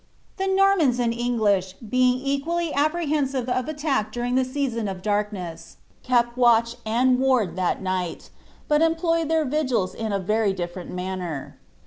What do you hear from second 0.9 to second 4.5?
and English being equally apprehensive of attack during the